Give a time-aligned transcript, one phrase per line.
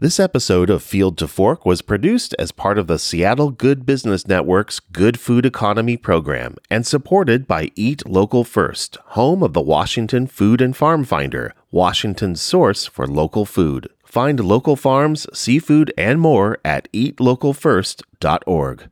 [0.00, 4.28] This episode of Field to Fork was produced as part of the Seattle Good Business
[4.28, 10.28] Network's Good Food Economy program and supported by Eat Local First, home of the Washington
[10.28, 13.88] Food and Farm Finder, Washington's source for local food.
[14.04, 18.88] Find local farms, seafood, and more at eatlocalfirst.org.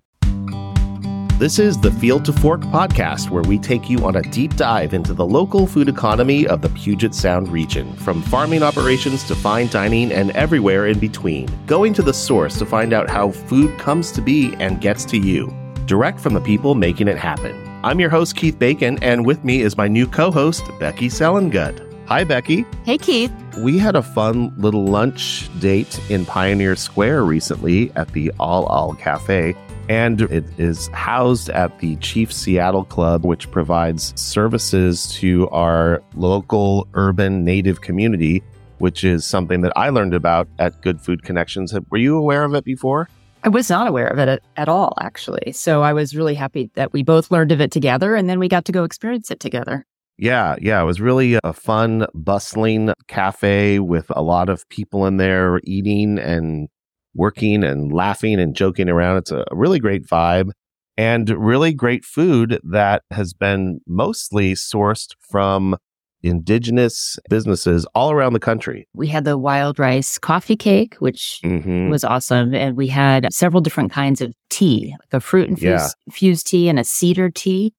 [1.39, 4.95] This is the Field to Fork podcast, where we take you on a deep dive
[4.95, 9.69] into the local food economy of the Puget Sound region, from farming operations to fine
[9.69, 11.47] dining and everywhere in between.
[11.67, 15.19] Going to the source to find out how food comes to be and gets to
[15.19, 15.55] you,
[15.85, 17.55] direct from the people making it happen.
[17.85, 21.83] I'm your host, Keith Bacon, and with me is my new co host, Becky Selengut.
[22.07, 22.65] Hi, Becky.
[22.87, 23.33] Hey, Keith.
[23.59, 29.55] We had a fun little lunch date in Pioneer Square recently at the ʔálʔal Cafe
[29.89, 36.89] and it is housed at the Chief Seattle Club, which provides services to our local
[36.95, 38.43] urban native community,
[38.79, 41.75] which is something that I learned about at Good Food Connections.
[41.91, 43.09] Were you aware of it before?
[43.45, 45.53] I was not aware of it at, at all, actually.
[45.53, 48.49] So I was really happy that we both learned of it together and then we
[48.49, 49.87] got to go experience it together.
[50.19, 55.19] Yeah, yeah, it was really a fun, bustling cafe with a lot of people in
[55.19, 56.69] there eating and
[57.17, 59.19] working and laughing and joking around.
[59.19, 60.51] It's a really great vibe
[60.97, 65.77] and really great food that has been mostly sourced from
[66.23, 68.89] indigenous businesses all around the country.
[68.95, 71.91] We had the wild rice coffee cake, which mm-hmm.
[71.91, 72.55] was awesome.
[72.55, 76.35] And we had several different kinds of tea, like a fruit infused, yeah.
[76.45, 77.73] tea and a cedar tea,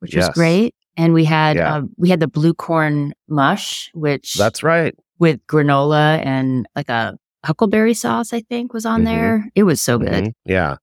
[0.00, 0.28] which yes.
[0.28, 0.74] was great.
[0.96, 1.76] And we had yeah.
[1.76, 7.16] uh, we had the blue corn mush, which that's right with granola and like a
[7.44, 9.04] huckleberry sauce, I think, was on mm-hmm.
[9.04, 9.50] there.
[9.54, 10.24] It was so good.
[10.24, 10.50] Mm-hmm.
[10.50, 10.76] Yeah.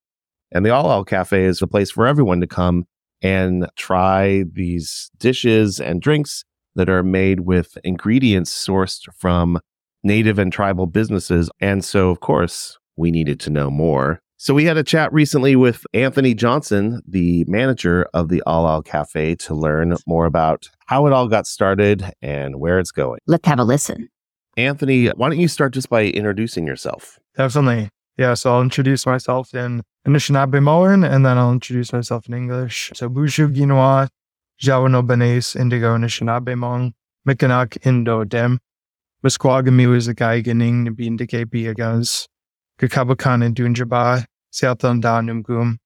[0.51, 2.85] And the ʔálʔal Cafe is a place for everyone to come
[3.21, 6.43] and try these dishes and drinks
[6.75, 9.59] that are made with ingredients sourced from
[10.03, 11.49] native and tribal businesses.
[11.59, 14.21] And so, of course, we needed to know more.
[14.37, 19.35] So we had a chat recently with Anthony Johnson, the manager of the ʔálʔal Cafe,
[19.35, 23.19] to learn more about how it all got started and where it's going.
[23.27, 24.09] Let's have a listen.
[24.57, 27.19] Anthony, why don't you start just by introducing yourself?
[27.35, 27.89] Definitely.
[28.17, 32.91] Yeah, so I'll introduce myself in Anishinaabemowin and then I'll introduce myself in English.
[32.93, 34.09] So Boozhoo Ginoa,
[34.61, 36.91] Jawano Benes, Indigo Anishinaabemong,
[37.27, 38.59] Mikanak Indo Dem,
[39.23, 42.27] Musquagami was a guy getting to be indicate biagas,
[42.79, 45.77] Kakabakan and Dunjaba, Numgum.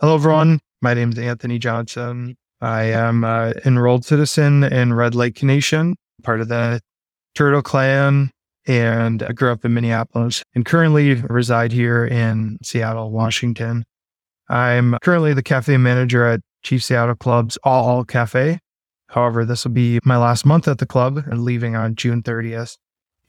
[0.00, 2.36] Hello everyone, my name is Anthony Johnson.
[2.60, 6.80] I am an enrolled citizen in Red Lake Nation, part of the
[7.34, 8.30] Turtle Clan,
[8.66, 13.84] and I grew up in Minneapolis and currently reside here in Seattle, Washington.
[14.48, 18.58] I'm currently the cafe manager at Chief Seattle Club's ʔálʔal Cafe.
[19.08, 22.76] However, this will be my last month at the club and leaving on June 30th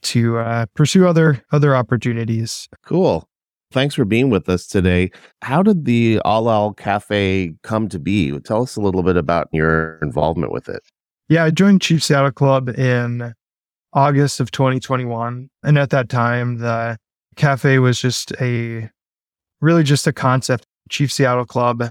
[0.02, 2.68] to uh, pursue other other opportunities.
[2.84, 3.28] Cool.
[3.72, 5.10] Thanks for being with us today.
[5.42, 8.38] How did the ʔálʔal Cafe come to be?
[8.40, 10.82] Tell us a little bit about your involvement with it.
[11.28, 13.34] Yeah, I joined Chief Seattle Club in
[13.96, 15.48] August of 2021.
[15.64, 16.98] And at that time, the
[17.34, 18.90] cafe was just a
[19.60, 20.66] really just a concept.
[20.90, 21.88] Chief Seattle Club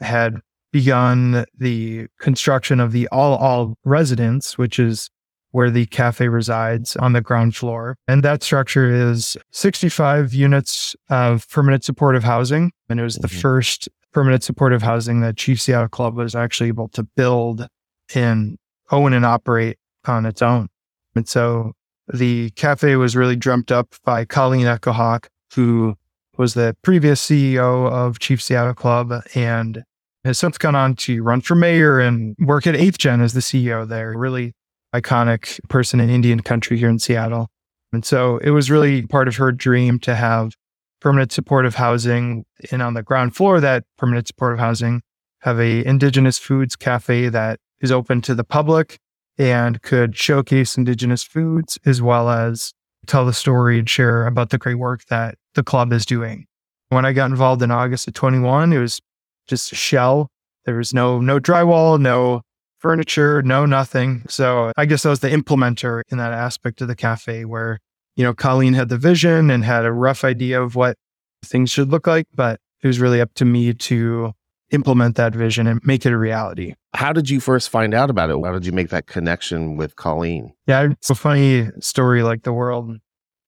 [0.00, 0.40] had
[0.72, 5.10] begun the construction of the ʔálʔal residence, which is
[5.50, 7.96] where the cafe resides on the ground floor.
[8.08, 12.72] And that structure is 65 units of permanent supportive housing.
[12.88, 13.40] And it was the mm-hmm.
[13.40, 17.66] first permanent supportive housing that Chief Seattle Club was actually able to build
[18.14, 18.56] and
[18.90, 19.76] own and operate
[20.06, 20.68] on its own.
[21.14, 21.72] And so
[22.12, 25.94] the cafe was really dreamt up by Colleen Echohawk, who
[26.38, 29.84] was the previous CEO of Chief Seattle Club and
[30.24, 33.40] has since gone on to run for mayor and work at 8th Gen as the
[33.40, 34.14] CEO there.
[34.16, 34.54] Really
[34.94, 37.48] iconic person in Indian country here in Seattle.
[37.92, 40.52] And so it was really part of her dream to have
[41.00, 45.02] permanent supportive housing and on the ground floor that permanent supportive housing
[45.40, 48.98] have a indigenous foods cafe that is open to the public
[49.38, 52.72] and could showcase indigenous foods as well as
[53.06, 56.46] tell the story and share about the great work that the club is doing.
[56.90, 59.00] When I got involved in August of 21, it was
[59.46, 60.28] just a shell.
[60.64, 62.42] There was no no drywall, no
[62.78, 64.24] furniture, no nothing.
[64.28, 67.78] So I guess I was the implementer in that aspect of the cafe where,
[68.16, 70.96] you know, Colleen had the vision and had a rough idea of what
[71.44, 74.32] things should look like, but it was really up to me to
[74.72, 76.74] implement that vision and make it a reality.
[76.94, 78.44] How did you first find out about it?
[78.44, 80.52] How did you make that connection with Colleen?
[80.66, 82.98] Yeah, it's a funny story like the world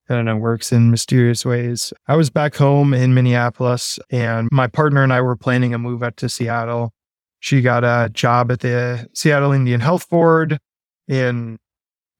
[0.08, 1.92] I don't know, works in mysterious ways.
[2.06, 6.02] I was back home in Minneapolis and my partner and I were planning a move
[6.02, 6.92] out to Seattle.
[7.40, 10.58] She got a job at the Seattle Indian Health Board
[11.08, 11.58] in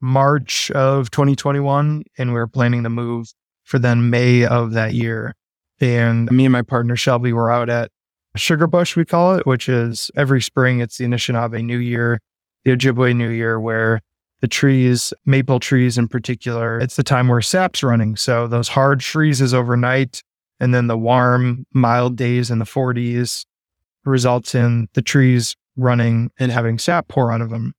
[0.00, 3.26] March of 2021 and we were planning to move
[3.64, 5.34] for then May of that year.
[5.78, 7.90] And me and my partner Shelby were out at
[8.36, 12.20] Sugar Bush, we call it, which is every spring, it's the Anishinaabe New Year,
[12.64, 14.00] the Ojibwe New Year, where
[14.40, 18.16] the trees, maple trees in particular, it's the time where sap's running.
[18.16, 20.22] So those hard freezes overnight
[20.60, 23.46] and then the warm, mild days in the 40s
[24.04, 27.72] results in the trees running and having sap pour out of them.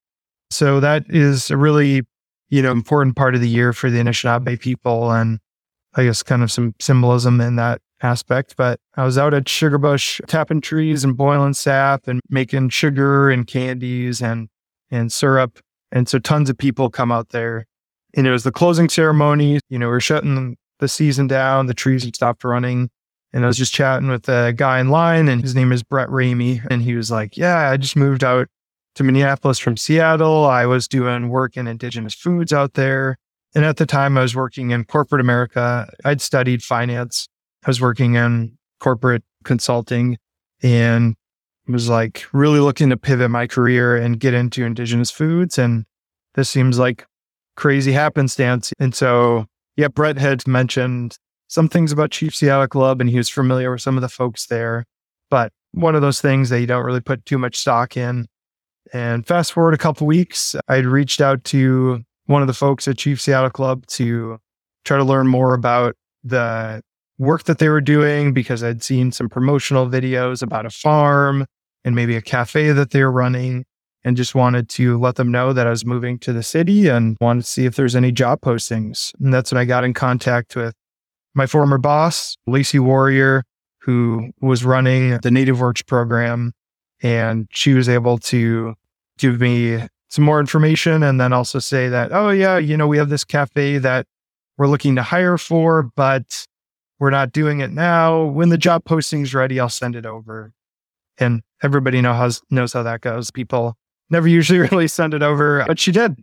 [0.49, 2.01] So that is a really,
[2.49, 5.11] you know, important part of the year for the Anishinaabe people.
[5.11, 5.39] And
[5.95, 8.56] I guess kind of some symbolism in that aspect.
[8.57, 13.47] But I was out at Sugarbush tapping trees and boiling sap and making sugar and
[13.47, 14.50] candies and,
[14.92, 15.59] and syrup
[15.95, 17.65] and so tons of people come out there.
[18.15, 19.59] And it was the closing ceremony.
[19.69, 22.89] You know, we are shutting the season down, the trees had stopped running.
[23.33, 26.07] And I was just chatting with a guy in line, and his name is Brett
[26.07, 26.65] Ramey.
[26.69, 28.48] And he was like, Yeah, I just moved out
[28.95, 30.45] to Minneapolis from Seattle.
[30.45, 33.18] I was doing work in indigenous foods out there.
[33.53, 35.89] And at the time, I was working in corporate America.
[36.06, 37.27] I'd studied finance,
[37.65, 40.17] I was working in corporate consulting.
[40.63, 41.15] And
[41.67, 45.57] was like really looking to pivot my career and get into indigenous foods.
[45.57, 45.85] And
[46.35, 47.06] this seems like
[47.56, 48.71] crazy happenstance.
[48.79, 49.45] And so,
[49.75, 51.17] yeah, Brett had mentioned
[51.47, 54.47] some things about Chief Seattle Club and he was familiar with some of the folks
[54.47, 54.85] there.
[55.29, 58.27] But one of those things that you don't really put too much stock in.
[58.94, 62.97] And fast forward a couple weeks, I'd reached out to one of the folks at
[62.97, 64.38] Chief Seattle Club to
[64.83, 66.81] try to learn more about the
[67.17, 71.45] work that they were doing because I'd seen some promotional videos about a farm
[71.83, 73.65] and maybe a cafe that they were running
[74.03, 77.17] and just wanted to let them know that I was moving to the city and
[77.19, 79.13] wanted to see if there's any job postings.
[79.19, 80.75] And that's when I got in contact with
[81.33, 83.44] my former boss, Lacey Warrior,
[83.79, 86.53] who was running the Native Works program.
[87.01, 88.75] And she was able to
[89.17, 92.97] give me some more information and then also say that, oh, yeah, you know, we
[92.97, 94.06] have this cafe that
[94.57, 96.45] we're looking to hire for, but
[97.00, 98.24] we're not doing it now.
[98.24, 100.53] When the job posting's ready, I'll send it over.
[101.18, 103.31] And everybody know how, knows how that goes.
[103.31, 103.75] People
[104.09, 106.15] never usually really send it over, but she did.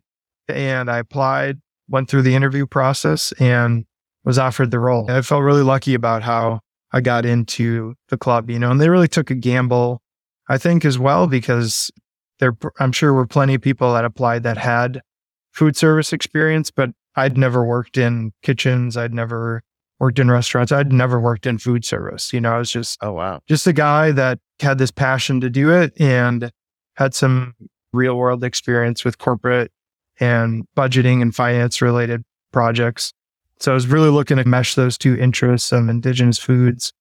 [0.49, 3.85] And I applied, went through the interview process and
[4.25, 5.11] was offered the role.
[5.11, 6.61] I felt really lucky about how
[6.93, 10.03] I got into the club, you know, and they really took a gamble,
[10.49, 11.91] I think, as well, because
[12.39, 15.01] there, I'm sure were plenty of people that applied that had
[15.53, 18.97] food service experience, but I'd never worked in kitchens.
[18.97, 19.63] I'd never
[20.03, 20.73] worked in restaurants.
[20.73, 22.33] I'd never worked in food service.
[22.33, 25.49] You know, I was just, oh, wow, just a guy that had this passion to
[25.49, 26.51] do it and
[26.97, 27.55] had some
[27.93, 29.71] real world experience with corporate
[30.19, 33.13] and budgeting and finance related projects.
[33.61, 36.93] So I was really looking to mesh those two interests of indigenous foods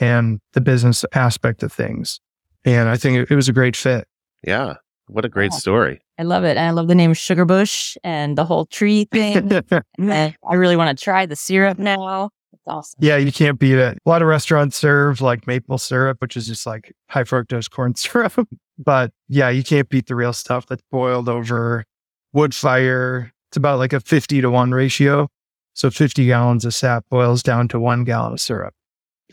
[0.00, 2.20] and the business aspect of things.
[2.64, 4.08] And I think it, it was a great fit.
[4.42, 4.76] Yeah.
[5.08, 5.58] What a great yeah.
[5.58, 6.00] story.
[6.18, 6.56] I love it.
[6.56, 9.52] And I love the name Sugar Bush and the whole tree thing.
[10.00, 12.30] I really want to try the syrup now
[12.66, 12.98] awesome.
[13.00, 13.98] Yeah, you can't beat it.
[14.04, 17.94] A lot of restaurants serve like maple syrup, which is just like high fructose corn
[17.96, 18.32] syrup.
[18.78, 21.84] but yeah, you can't beat the real stuff that's boiled over
[22.32, 23.32] wood fire.
[23.50, 25.28] It's about like a 50 to 1 ratio.
[25.74, 28.72] So 50 gallons of sap boils down to one gallon of syrup.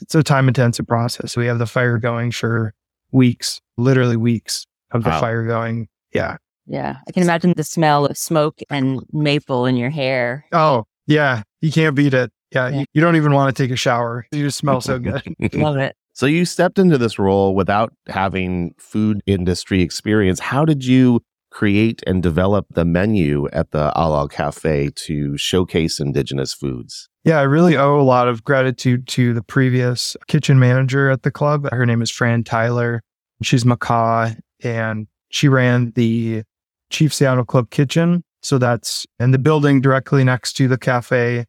[0.02, 1.38] It's a time intensive process.
[1.38, 2.74] We have the fire going for
[3.14, 5.22] weeks, literally weeks of the wow.
[5.22, 5.88] fire going.
[6.14, 6.36] Yeah.
[6.66, 6.98] Yeah.
[7.08, 10.46] I can imagine the smell of smoke and maple in your hair.
[10.52, 11.44] Oh, yeah.
[11.62, 12.32] You can't beat it.
[12.54, 12.80] Yeah, yeah.
[12.80, 14.28] You, you, don't even want to take a shower.
[14.32, 15.24] You just smell so good.
[15.54, 15.96] Love it.
[16.16, 20.40] So you stepped into this role without having food industry experience.
[20.40, 26.54] How did you create and develop the menu at the ʔálʔal Cafe to showcase indigenous
[26.54, 27.10] foods?
[27.24, 31.32] Yeah, I really owe a lot of gratitude to the previous kitchen manager at the
[31.32, 31.68] club.
[31.72, 33.02] Her name is Fran Tyler.
[33.42, 36.44] She's Makah, and she ran the
[36.92, 38.24] Chief Seattle Club kitchen.
[38.44, 41.46] So that's in the building directly next to the cafe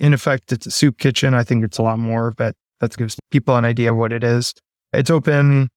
[0.00, 1.34] in effect, it's a soup kitchen.
[1.34, 4.22] I think it's a lot more, but that gives people an idea of what it
[4.22, 4.54] is.
[4.92, 5.68] It's open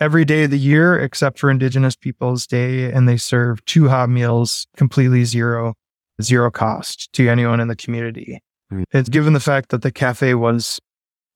[0.00, 4.08] every day of the year except for Indigenous Peoples Day, and they serve two hot
[4.08, 5.74] meals completely zero,
[6.22, 8.40] zero cost to anyone in the community.
[8.72, 8.84] Mm.
[8.92, 10.78] It's given the fact that the cafe was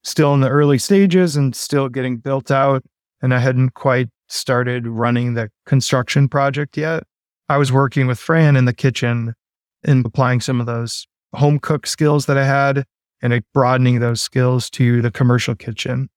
[0.02, 2.82] still in the early stages and still getting built out,
[3.22, 7.02] and I hadn't quite started running the construction project yet.
[7.48, 9.34] I was working with Fran in the kitchen
[9.82, 12.84] and applying some of those home cook skills that I had
[13.22, 16.08] and broadening those skills to the commercial kitchen.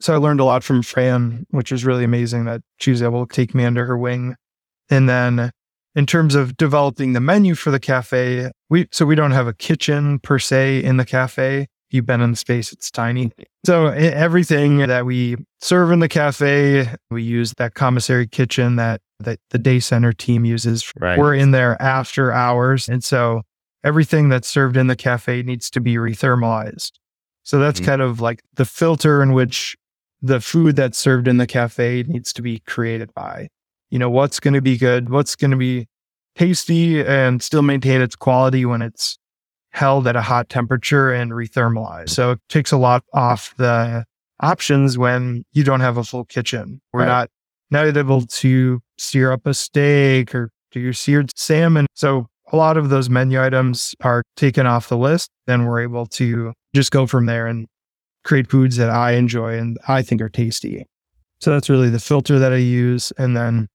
[0.00, 3.26] So I learned a lot from Fran, which was really amazing that she was able
[3.26, 4.34] to take me under her wing.
[4.88, 5.50] And then
[5.94, 9.52] in terms of developing the menu for the cafe, we so we don't have a
[9.52, 11.66] kitchen per se in the cafe.
[11.90, 13.32] You've been in the space, it's tiny.
[13.66, 19.40] So everything that we serve in the cafe, we use that commissary kitchen that, that
[19.50, 20.92] the day center team uses.
[21.00, 21.18] Right.
[21.18, 22.88] We're in there after hours.
[22.88, 23.42] And so
[23.84, 26.92] everything that's served in the cafe needs to be rethermalized.
[27.42, 27.90] So that's mm-hmm.
[27.90, 29.76] kind of like the filter in which
[30.22, 33.48] the food that's served in the cafe needs to be created by.
[33.90, 35.88] You know, what's going to be good, what's going to be
[36.36, 39.18] tasty and still maintain its quality when it's
[39.70, 42.10] held at a hot temperature and rethermalized.
[42.10, 44.04] So it takes a lot off the
[44.40, 46.80] options when you don't have a full kitchen.
[46.92, 47.06] We're right.
[47.06, 47.30] not
[47.70, 51.86] not able to sear up a steak or do your seared salmon.
[51.94, 55.30] So a lot of those menu items are taken off the list.
[55.46, 57.66] Then we're able to just go from there and
[58.24, 60.86] create foods that I enjoy and I think are tasty.
[61.40, 63.12] So that's really the filter that I use.
[63.16, 63.68] And then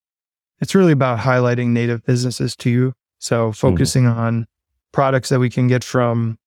[0.59, 2.93] it's really about highlighting native businesses to you.
[3.19, 3.51] So mm-hmm.
[3.53, 4.19] focusing mm-hmm.
[4.19, 4.45] on
[4.91, 6.37] products that we can get from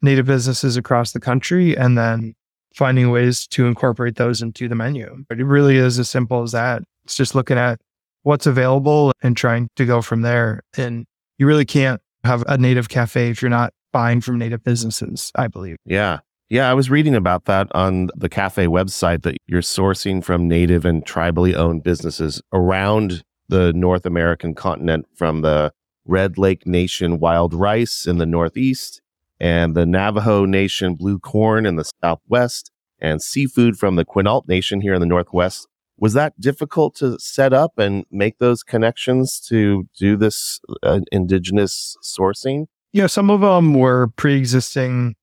[0.00, 2.34] native businesses across the country and then
[2.74, 5.24] finding ways to incorporate those into the menu.
[5.28, 6.82] But it really is as simple as that.
[7.04, 7.80] It's just looking at
[8.22, 10.62] what's available and trying to go from there.
[10.76, 11.06] And
[11.42, 15.48] you really can't have a native cafe if you're not buying from native businesses, I
[15.48, 15.76] believe.
[15.84, 16.20] Yeah.
[16.48, 20.84] Yeah, I was reading about that on the cafe website that you're sourcing from native
[20.84, 25.72] and tribally owned businesses around the North American continent from the
[26.04, 29.02] Red Lake Nation wild rice in the Northeast
[29.40, 32.70] and the Navajo Nation blue corn in the Southwest
[33.00, 35.66] and seafood from the Quinault Nation here in the Northwest
[36.02, 41.96] was that difficult to set up and make those connections to do this uh, indigenous
[42.02, 42.66] sourcing?
[42.92, 45.14] Yeah, some of them were pre-existing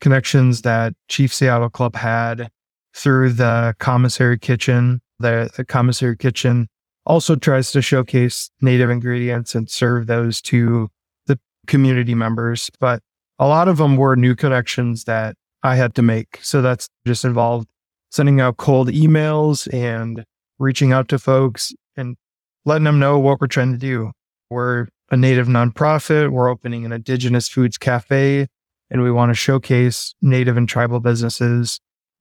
[0.00, 2.48] connections that Chief Seattle Club had
[2.94, 5.00] through the commissary kitchen.
[5.18, 6.68] The, the commissary kitchen
[7.04, 10.88] also tries to showcase native ingredients and serve those to
[11.26, 13.02] the community members, but
[13.40, 15.34] a lot of them were new connections that
[15.64, 16.38] I had to make.
[16.40, 17.66] So that's just involved
[18.10, 20.24] sending out cold emails and
[20.58, 22.16] reaching out to folks and
[22.64, 24.12] letting them know what we're trying to do.
[24.50, 26.30] We're a native nonprofit.
[26.30, 28.46] We're opening an indigenous foods cafe
[28.90, 31.80] and we want to showcase native and tribal businesses.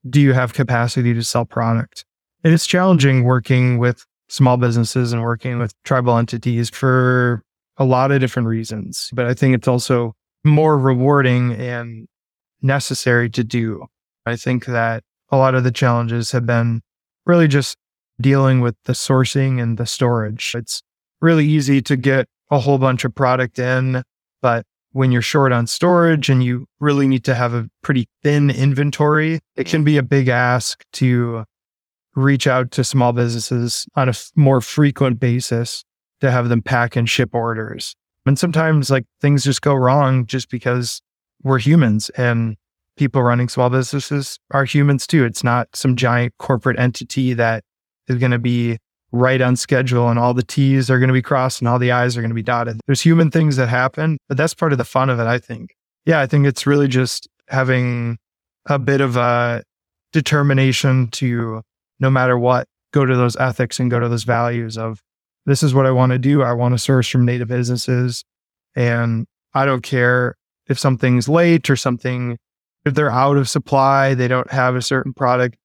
[0.10, 2.06] Do you have capacity to sell product?
[2.44, 7.44] And it's challenging working with small businesses and working with tribal entities for
[7.78, 9.10] a lot of different reasons.
[9.14, 12.08] But I think it's also more rewarding and
[12.62, 13.88] necessary to do.
[14.26, 16.82] I think that a lot of the challenges have been
[17.26, 17.78] really just
[18.22, 20.54] dealing with the sourcing and the storage.
[20.56, 20.82] It's
[21.22, 24.04] really easy to get a whole bunch of product in,
[24.42, 28.50] but when you're short on storage and you really need to have a pretty thin
[28.50, 31.44] inventory, it can be a big ask to
[32.16, 35.84] reach out to small businesses on a f- more frequent basis
[36.22, 37.96] to have them pack and ship orders.
[38.26, 41.02] And sometimes like things just go wrong just because
[41.44, 42.58] we're humans and
[43.00, 45.24] people running small businesses are humans too.
[45.24, 47.64] It's not some giant corporate entity that
[48.10, 48.78] is going to be
[49.14, 51.94] right on schedule and all the T's are going to be crossed and all the
[51.94, 52.82] I's are going to be dotted.
[52.88, 55.76] There's human things that happen, but that's part of the fun of it, I think.
[56.06, 58.18] Yeah, I think it's really just having
[58.66, 59.64] a bit of a
[60.12, 61.62] determination to
[62.02, 65.00] no matter what, go to those ethics and go to those values of
[65.46, 66.44] this is what I want to do.
[66.44, 68.26] I want to source from native businesses
[68.76, 70.36] and I don't care
[70.68, 72.38] if something's late or something
[72.90, 75.58] if they're out of supply, they don't have a certain product,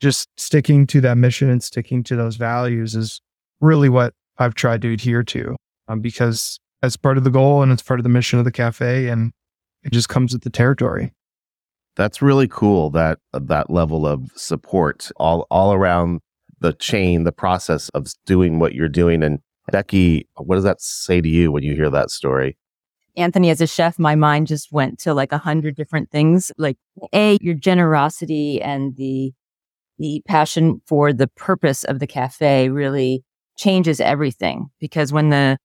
[0.00, 3.20] just sticking to that mission and sticking to those values is
[3.60, 5.56] really what I've tried to adhere to
[5.88, 8.52] um, because that's part of the goal and it's part of the mission of the
[8.52, 9.32] cafe and
[9.82, 11.12] it just comes with the territory.
[11.96, 16.20] That's really cool that that level of support all all around
[16.60, 19.22] the chain, the process of doing what you're doing.
[19.22, 19.40] And
[19.70, 22.56] Becky, what does that say to you when you hear that story?
[23.16, 26.52] Anthony, as a chef, my mind just went to like a hundred different things.
[26.58, 26.78] Like
[27.12, 29.32] A, your generosity and the
[29.98, 33.22] the passion for the purpose of the cafe really
[33.58, 35.58] changes everything because when the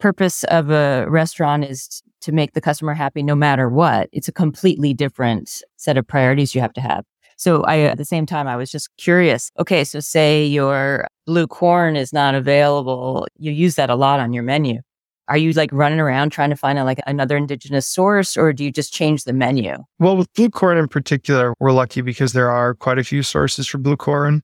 [0.00, 4.32] purpose of a restaurant is to make the customer happy no matter what, it's a
[4.32, 7.04] completely different set of priorities you have to have.
[7.36, 9.52] So I, at the same time, I was just curious.
[9.58, 9.84] Okay.
[9.84, 13.26] So say your blue corn is not available.
[13.38, 14.80] You use that a lot on your menu.
[15.28, 18.64] Are you like running around trying to find a, like another indigenous source or do
[18.64, 19.76] you just change the menu?
[19.98, 23.66] Well, with blue corn in particular, we're lucky because there are quite a few sources
[23.66, 24.42] for blue corn.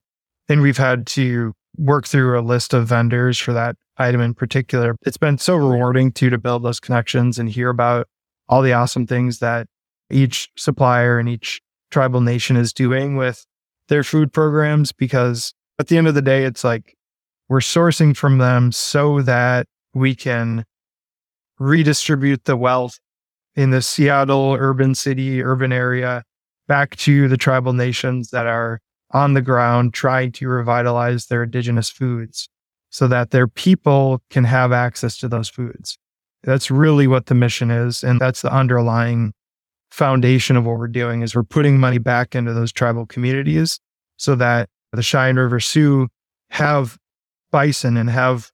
[0.48, 4.96] And we've had to work through a list of vendors for that item in particular.
[5.06, 8.08] It's been so rewarding to to build those connections and hear about
[8.48, 9.66] all the awesome things that
[10.10, 11.60] each supplier and each
[11.90, 13.46] tribal nation is doing with
[13.88, 16.96] their food programs because at the end of the day it's like
[17.48, 20.64] we're sourcing from them so that we can
[21.62, 22.98] redistribute the wealth
[23.54, 26.24] in the Seattle urban city, urban area
[26.66, 31.90] back to the tribal nations that are on the ground trying to revitalize their indigenous
[31.90, 32.48] foods
[32.90, 35.98] so that their people can have access to those foods.
[36.42, 38.02] That's really what the mission is.
[38.02, 39.32] And that's the underlying
[39.90, 43.78] foundation of what we're doing is we're putting money back into those tribal communities
[44.16, 46.08] so that the Cheyenne River Sioux
[46.50, 46.98] have
[47.50, 48.50] bison and have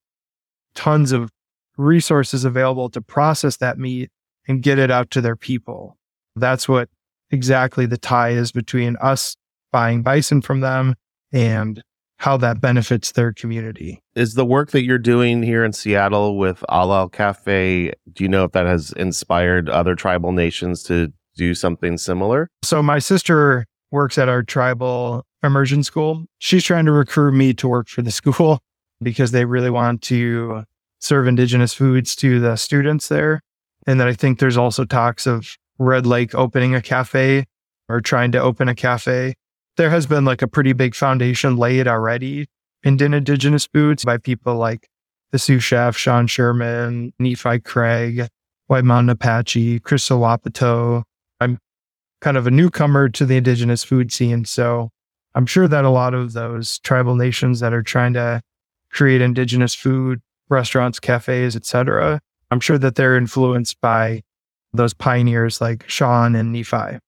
[0.75, 1.31] tons of
[1.79, 4.11] resources available to process that meat
[4.47, 5.97] and get it out to their people.
[6.37, 6.89] That's what
[7.31, 9.37] exactly the tie is between us
[9.73, 10.95] buying bison from them
[11.33, 11.83] and
[12.19, 14.03] how that benefits their community.
[14.17, 18.45] Is the work that you're doing here in Seattle with ʔálʔal Cafe, do you know
[18.45, 22.49] if that has inspired other tribal nations to do something similar?
[22.65, 26.25] So my sister works at our tribal immersion school.
[26.39, 28.59] She's trying to recruit me to work for the school
[29.03, 30.65] because they really want to
[31.01, 33.41] serve indigenous foods to the students there.
[33.87, 37.47] And then I think there's also talks of Red Lake opening a cafe
[37.89, 39.35] or trying to open a cafe
[39.79, 42.49] there has been like a pretty big foundation laid already
[42.83, 44.89] in indigenous foods by people like
[45.31, 48.29] the Sioux Chef, Sean Sherman, Nephi Craig,
[48.67, 51.05] White Mountain Apache, Crystal Wahpepah.
[51.41, 51.59] I'm
[52.21, 54.45] kind of a newcomer to the indigenous food scene.
[54.45, 54.91] So
[55.35, 58.43] I'm sure that a lot of those tribal nations that are trying to
[58.91, 64.23] create indigenous food, restaurants, cafes, etc., I'm sure that they're influenced by
[64.73, 66.99] those pioneers like Sean and Nephi.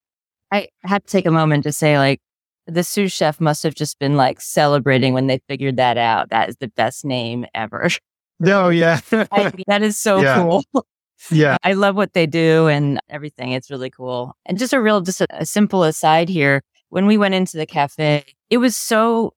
[0.51, 2.19] I had to take a moment to say, like,
[2.67, 6.29] the Sioux Chef must have just been like celebrating when they figured that out.
[6.29, 7.89] That is the best name ever.
[8.39, 8.99] No, oh, yeah.
[9.11, 10.35] I, that is so yeah.
[10.35, 10.63] cool.
[11.29, 11.57] Yeah.
[11.63, 13.51] I love what they do and everything.
[13.51, 14.35] It's really cool.
[14.45, 16.63] And just a real, just a, a simple aside here.
[16.89, 19.33] When we went into the cafe, it was so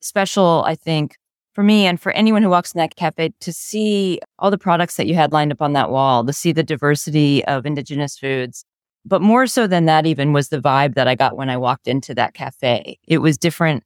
[0.00, 1.16] special, I think,
[1.54, 4.96] for me and for anyone who walks in that cafe to see all the products
[4.96, 8.64] that you had lined up on that wall, to see the diversity of indigenous foods,
[9.04, 11.86] but more so than that, even was the vibe that I got when I walked
[11.86, 12.98] into that cafe.
[13.06, 13.84] It was different.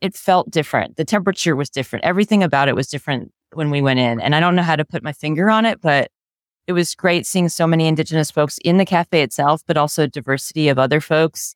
[0.00, 0.96] It felt different.
[0.96, 2.04] The temperature was different.
[2.04, 4.20] Everything about it was different when we went in.
[4.20, 6.10] And I don't know how to put my finger on it, but
[6.66, 10.68] it was great seeing so many Indigenous folks in the cafe itself, but also diversity
[10.68, 11.54] of other folks.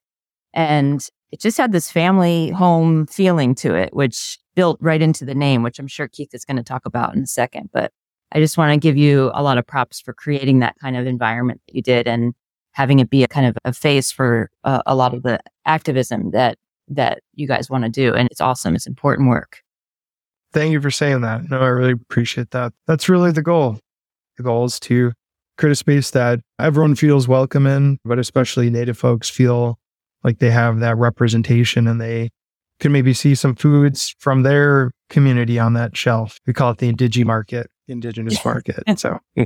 [0.55, 5.35] And it just had this family home feeling to it, which built right into the
[5.35, 7.71] name, which I'm sure Keith is going to talk about in a second.
[7.73, 7.93] But
[8.33, 11.07] I just want to give you a lot of props for creating that kind of
[11.07, 12.07] environment that you did.
[12.07, 12.35] And
[12.73, 16.31] having it be a kind of a face for uh, a lot of the activism
[16.33, 19.63] that that you guys want to do and it's awesome it's important work
[20.53, 23.79] thank you for saying that no i really appreciate that that's really the goal
[24.37, 25.13] the goal is to
[25.57, 29.79] create a space that everyone feels welcome in but especially native folks feel
[30.25, 32.29] like they have that representation and they
[32.83, 36.93] can maybe see some foods from their community on that shelf we call it the
[36.93, 39.19] indigi market indigenous market And so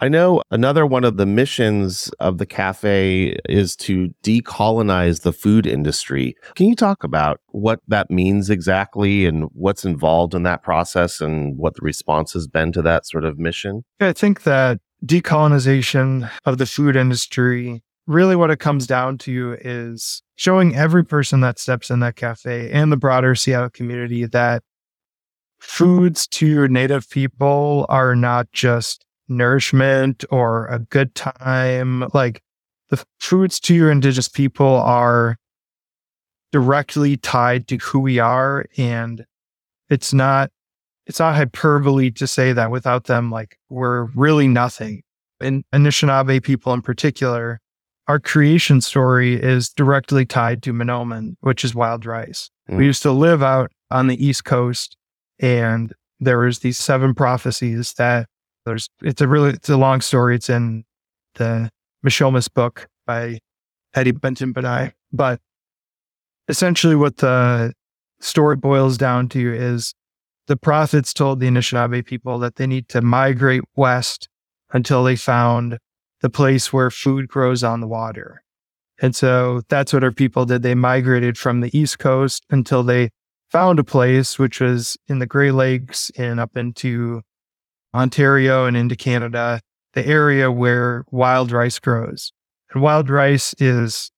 [0.00, 5.66] I know another one of the missions of the cafe is to decolonize the food
[5.66, 6.36] industry.
[6.54, 11.58] Can you talk about what that means exactly and what's involved in that process and
[11.58, 13.82] what the response has been to that sort of mission?
[13.98, 20.22] I think that decolonization of the food industry really what it comes down to is
[20.38, 24.62] showing every person that steps in that cafe and the broader Seattle community that
[25.58, 32.08] foods to your native people are not just nourishment or a good time.
[32.14, 32.40] Like
[32.88, 35.36] the foods to your indigenous people are
[36.52, 38.64] directly tied to who we are.
[38.76, 39.24] And
[39.90, 40.50] it's not,
[41.06, 45.02] it's not hyperbole to say that without them, like we're really nothing.
[45.40, 47.60] And Anishinaabe people in particular,
[48.08, 52.50] our creation story is directly tied to Mahnomen, which is wild rice.
[52.68, 52.78] Mm.
[52.78, 54.96] We used to live out on the East Coast
[55.38, 58.26] and there was these seven prophecies that
[58.64, 60.34] there's it's a really it's a long story.
[60.34, 60.84] It's in
[61.34, 61.70] the
[62.04, 63.38] Mishomis book by
[63.94, 64.92] Eddie Benton Banai.
[65.12, 65.40] But
[66.48, 67.72] essentially what the
[68.20, 69.94] story boils down to is
[70.48, 74.28] the prophets told the Anishinaabe people that they need to migrate west
[74.72, 75.78] until they found
[76.20, 78.42] the place where food grows on the water.
[79.00, 80.62] And so that's what our people did.
[80.62, 83.10] They migrated from the East Coast until they
[83.50, 87.22] found a place, which was in the Great Lakes and up into
[87.94, 89.60] Ontario and into Canada,
[89.94, 92.32] the area where wild rice grows.
[92.72, 94.10] And wild rice is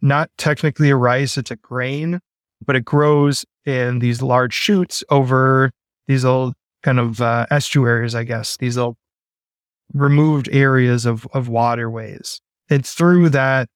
[0.00, 2.20] not technically a rice, it's a grain,
[2.64, 5.70] but it grows in these large shoots over
[6.06, 8.96] these old kind of uh, estuaries, I guess, these little
[9.94, 12.40] removed areas of, of waterways.
[12.68, 13.68] And through that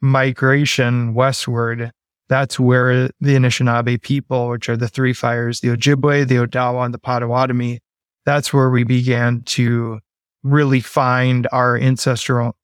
[0.00, 1.92] migration westward,
[2.28, 6.94] that's where the Anishinaabe people, which are the three fires, the Ojibwe, the Odawa, and
[6.94, 7.80] the Potawatomi,
[8.24, 10.00] that's where we began to
[10.42, 12.56] really find our ancestral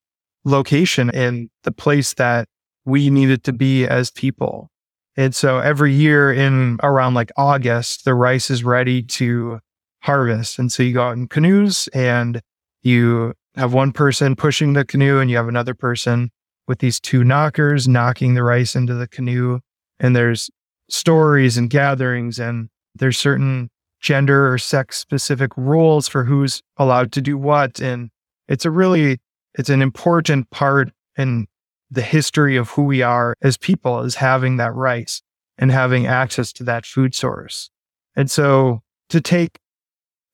[0.45, 2.49] location and the place that
[2.85, 4.71] we needed to be as people.
[5.17, 9.61] And so every year in around like August, the rice is ready to
[10.01, 10.59] harvest.
[10.59, 12.43] And so you go out in canoes and
[12.85, 16.31] you have one person pushing the canoe and you have another person
[16.69, 19.61] with these two knockers knocking the rice into the canoe.
[19.99, 20.51] And there's
[20.89, 23.71] stories and gatherings and there's certain
[24.01, 27.81] gender or sex specific rules for who's allowed to do what.
[27.81, 28.11] And
[28.49, 29.19] it's a really,
[29.55, 31.47] it's an important part in
[31.91, 35.23] the history of who we are as people is having that rice
[35.57, 37.71] and having access to that food source.
[38.17, 39.59] And so to take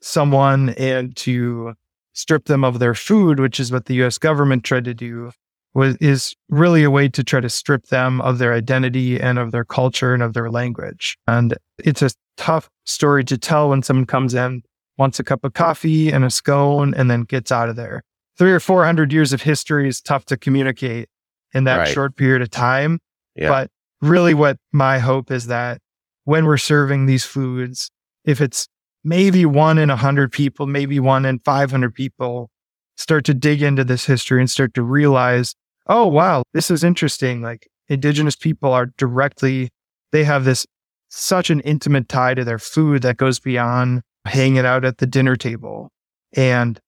[0.00, 1.74] someone and to
[2.12, 5.32] strip them of their food, which is what the US government tried to do,
[5.74, 9.52] was is really a way to try to strip them of their identity and of
[9.52, 11.16] their culture and of their language.
[11.26, 14.62] And it's a tough story to tell when someone comes in,
[14.98, 18.02] wants a cup of coffee and a scone, and then gets out of there.
[18.36, 21.08] Three or four hundred years of history is tough to communicate
[21.52, 21.88] in that right.
[21.88, 22.98] short period of time.
[23.36, 23.48] Yeah.
[23.48, 23.70] But
[24.00, 25.80] really, what my hope is that
[26.24, 27.90] when we're serving these foods,
[28.24, 28.68] if it's
[29.04, 32.50] maybe one in a hundred people, maybe one in 500 people
[32.96, 35.54] start to dig into this history and start to realize,
[35.86, 37.40] oh, wow, this is interesting.
[37.40, 39.70] Like indigenous people are directly,
[40.12, 40.66] they have this
[41.08, 45.34] such an intimate tie to their food that goes beyond hanging out at the dinner
[45.34, 45.90] table.
[46.36, 46.78] And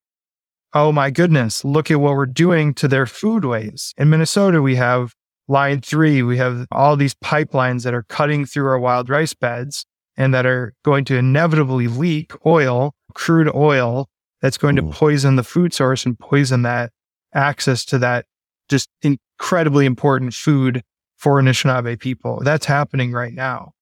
[0.74, 3.92] oh my goodness, look at what we're doing to their foodways.
[3.96, 5.14] In Minnesota, we have
[5.48, 9.84] line three, we have all these pipelines that are cutting through our wild rice beds
[10.16, 14.08] and that are going to inevitably leak oil, crude oil,
[14.40, 14.82] that's going Ooh.
[14.82, 14.92] to mm.
[14.92, 16.92] poison the food source and poison that
[17.34, 18.26] access to that
[18.68, 20.82] just incredibly important food
[21.16, 22.40] for Anishinaabe people.
[22.42, 23.72] That's happening right now.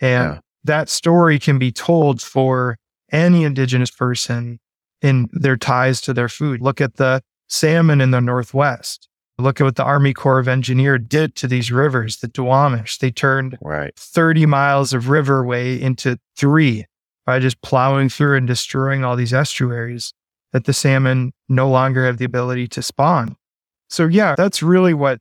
[0.00, 0.40] And yeah.
[0.64, 2.76] that story can be told for
[3.10, 4.60] any indigenous person
[5.02, 6.60] in their ties to their food.
[6.60, 9.08] Look at the salmon in the Northwest.
[9.40, 12.98] Look at what the Army Corps of Engineers did to these rivers, the Duwamish.
[12.98, 13.92] They turned right.
[13.96, 16.86] 30 miles of riverway into three
[17.26, 20.12] by just plowing through and destroying all these estuaries
[20.52, 23.36] that the salmon no longer have the ability to spawn.
[23.88, 25.20] So, yeah, that's really what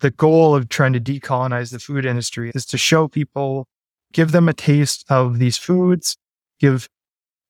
[0.00, 3.66] the goal of trying to decolonize the food industry is to show people,
[4.12, 6.16] give them a taste of these foods,
[6.58, 6.88] give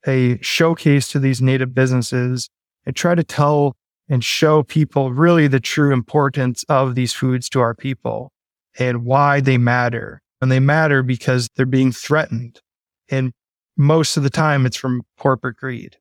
[0.06, 2.48] a showcase to these native businesses,
[2.84, 3.76] and try to tell
[4.12, 8.30] and show people really the true importance of these foods to our people
[8.78, 10.20] and why they matter.
[10.42, 12.60] And they matter because they're being threatened.
[13.08, 13.32] And
[13.78, 15.96] most of the time, it's from corporate greed.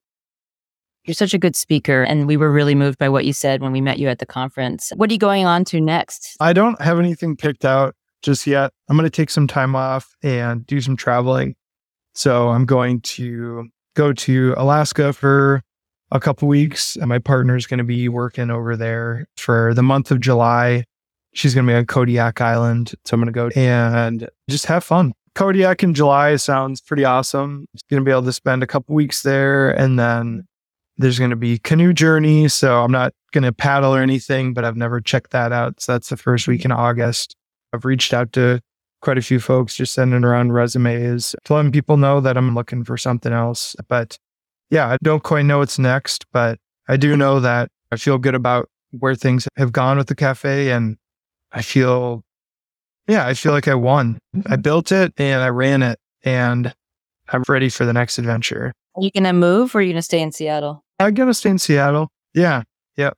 [1.05, 3.71] You're such a good speaker, and we were really moved by what you said when
[3.71, 4.91] we met you at the conference.
[4.97, 6.35] What are you going on to next?
[6.41, 8.73] I don't have anything picked out just yet.
[8.89, 11.55] I'm going to take some time off and do some traveling.
[12.13, 15.61] So I'm going to go to Alaska for
[16.11, 16.95] a couple weeks.
[16.95, 20.83] And my partner is going to be working over there for the month of July.
[21.33, 22.93] She's going to be on Kodiak Island.
[23.05, 25.13] So I'm going to go and just have fun.
[25.33, 27.65] Kodiak in July sounds pretty awesome.
[27.73, 29.71] It's Going to be able to spend a couple weeks there.
[29.71, 30.45] And then
[30.97, 32.49] there's going to be canoe journey.
[32.49, 35.79] So I'm not going to paddle or anything, but I've never checked that out.
[35.79, 37.35] So that's the first week in August.
[37.73, 38.59] I've reached out to
[39.01, 42.83] quite a few folks, just sending around resumes, to letting people know that I'm looking
[42.83, 43.75] for something else.
[43.87, 44.17] But
[44.71, 46.57] yeah, I don't quite know what's next, but
[46.87, 50.71] I do know that I feel good about where things have gone with the cafe.
[50.71, 50.97] And
[51.51, 52.23] I feel,
[53.07, 54.17] yeah, I feel like I won.
[54.47, 56.73] I built it and I ran it and
[57.29, 58.71] I'm ready for the next adventure.
[58.95, 60.83] Are you going to move or are you going to stay in Seattle?
[60.99, 62.09] I'm going to stay in Seattle.
[62.33, 62.63] Yeah.
[62.95, 63.11] Yeah.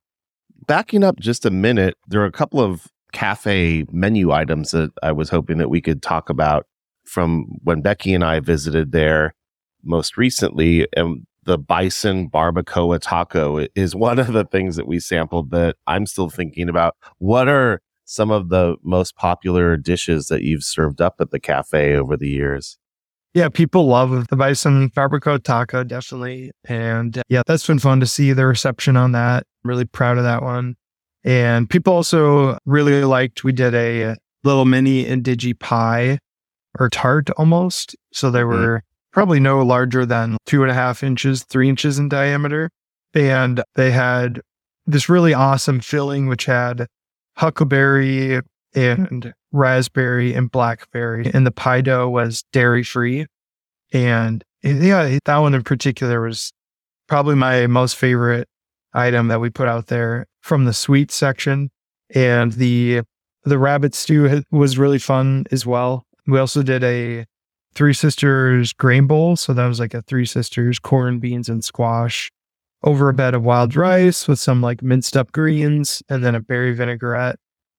[0.66, 5.12] Backing up just a minute, there are a couple of cafe menu items that I
[5.12, 6.66] was hoping that we could talk about
[7.06, 9.36] from when Becky and I visited there
[9.84, 10.88] most recently.
[10.96, 16.06] And the bison barbacoa taco is one of the things that we sampled that I'm
[16.06, 16.96] still thinking about.
[17.18, 21.96] What are some of the most popular dishes that you've served up at the cafe
[21.96, 22.78] over the years?
[23.34, 26.52] Yeah, people love the bison barbacoa taco, definitely.
[26.66, 29.46] And uh, yeah, that's been fun to see the reception on that.
[29.64, 30.76] really proud of that one.
[31.24, 36.20] And people also really liked, we did a little mini indigi pie
[36.78, 37.96] or tart almost.
[38.12, 38.50] So they mm-hmm.
[38.50, 42.70] were probably no larger than two and a half inches, three inches in diameter.
[43.14, 44.42] And they had
[44.86, 46.88] this really awesome filling, which had
[47.38, 48.42] huckleberry
[48.76, 51.30] and raspberry and blackberry.
[51.32, 53.28] And the pie dough was dairy free.
[53.94, 56.52] And yeah, that one in particular was
[57.08, 58.48] probably my most favorite
[58.94, 61.70] item that we put out there from the sweet section.
[62.16, 63.02] And the
[63.44, 66.06] the rabbit stew was really fun as well.
[66.26, 67.26] We also did a
[67.76, 69.36] Three Sisters grain bowl.
[69.36, 72.32] So that was like a Three Sisters corn, beans, and squash
[72.84, 76.40] over a bed of wild rice with some like minced up greens and then a
[76.42, 77.38] berry vinaigrette.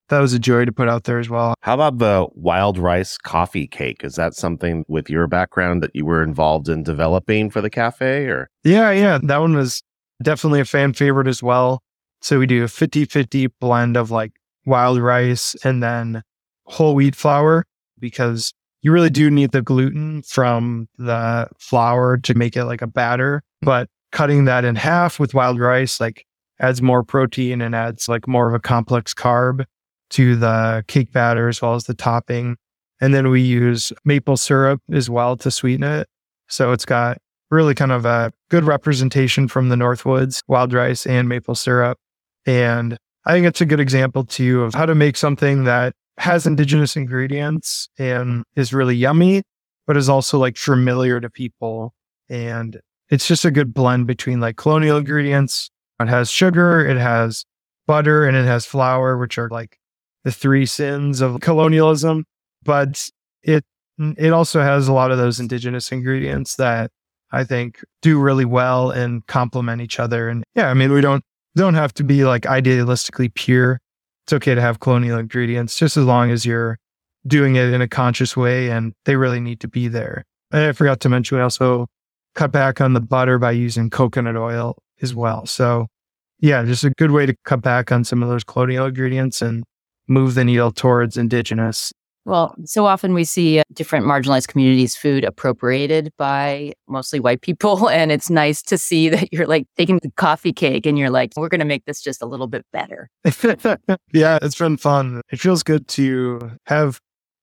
[0.08, 1.54] that was a joy to put out there as well.
[1.60, 4.02] How about the wild rice coffee cake?
[4.04, 8.26] Is that something with your background that you were involved in developing for the cafe
[8.26, 8.48] or?
[8.64, 9.18] Yeah, yeah.
[9.22, 9.82] That one was
[10.22, 11.82] definitely a fan favorite as well.
[12.22, 14.32] So we do a 50 50 blend of like
[14.64, 16.22] wild rice and then
[16.64, 17.64] whole wheat flour
[17.98, 18.54] because
[18.84, 23.42] you really do need the gluten from the flour to make it like a batter.
[23.62, 26.26] But cutting that in half with wild rice, like
[26.60, 29.64] adds more protein and adds like more of a complex carb
[30.10, 32.56] to the cake batter as well as the topping.
[33.00, 36.06] And then we use maple syrup as well to sweeten it.
[36.48, 37.16] So it's got
[37.50, 41.96] really kind of a good representation from the Northwoods, wild rice and maple syrup.
[42.44, 46.46] And I think it's a good example too of how to make something that has
[46.46, 49.42] indigenous ingredients and is really yummy,
[49.86, 51.92] but is also like familiar to people.
[52.30, 55.70] And it's just a good blend between like colonial ingredients.
[56.00, 57.44] It has sugar, it has
[57.86, 59.76] butter, and it has flour, which are like
[60.24, 62.24] the three sins of colonialism,
[62.62, 63.06] but
[63.42, 63.62] it
[63.98, 66.90] it also has a lot of those indigenous ingredients that
[67.32, 70.30] I think do really well and complement each other.
[70.30, 71.22] And yeah, I mean, we don't
[71.54, 73.78] don't have to be like idealistically pure.
[74.24, 76.78] It's okay to have colonial ingredients just as long as you're
[77.26, 80.24] doing it in a conscious way and they really need to be there.
[80.50, 81.86] And I forgot to mention we also
[82.34, 85.46] cut back on the butter by using coconut oil as well.
[85.46, 85.88] So
[86.40, 89.64] yeah, just a good way to cut back on some of those colonial ingredients and
[90.08, 91.92] move the needle towards indigenous.
[92.26, 97.88] Well, so often we see uh, different marginalized communities' food appropriated by mostly white people.
[97.94, 101.32] And it's nice to see that you're like taking the coffee cake and you're like,
[101.36, 103.08] we're going to make this just a little bit better.
[104.12, 105.20] yeah, it's been fun.
[105.30, 107.00] It feels good to have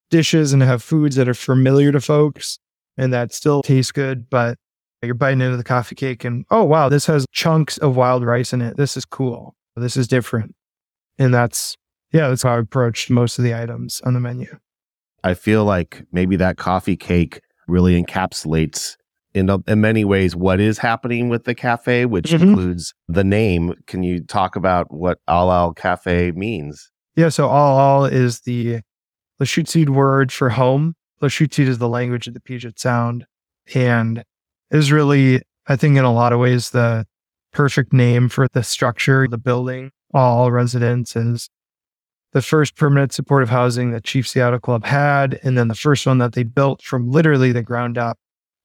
[0.10, 2.60] dishes and have foods that are familiar to folks
[2.98, 4.58] and that still taste good, but
[5.02, 8.52] you're biting into the coffee cake and, oh, wow, this has chunks of wild rice
[8.52, 8.78] in it.
[8.78, 9.56] This is cool.
[9.76, 10.54] This is different.
[11.18, 11.78] And that's
[12.12, 14.58] yeah, that's how I approached most of the items on the menu.
[15.24, 18.96] I feel like maybe that coffee cake really encapsulates
[19.34, 22.50] in in many ways what is happening with the cafe, which mm-hmm.
[22.50, 23.74] includes the name.
[23.88, 26.92] Can you talk about what ʔálʔal Cafe means?
[27.16, 28.82] Yeah, so ʔálʔal is the
[29.40, 30.96] Lushootseed word for home.
[31.22, 33.26] Lushootseed is the language of the Puget Sound,
[33.74, 34.24] and
[34.72, 37.06] is really, I think, in a lot of ways, the
[37.54, 39.92] perfect name for the structure, the building.
[40.14, 41.50] All residences
[42.34, 46.18] the first permanent supportive housing that Chief Seattle Club had, and then the first one
[46.20, 48.18] that they built from literally the ground up